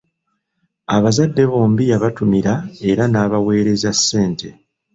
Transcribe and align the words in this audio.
Abazadde 0.95 1.43
bombi 1.51 1.83
yabatumira 1.91 2.53
era 2.89 3.03
n'abaweereza 3.07 3.91
ssente. 3.97 4.47